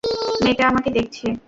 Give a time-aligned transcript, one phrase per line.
[0.43, 1.27] মেয়েটা আমাকে দেখছে।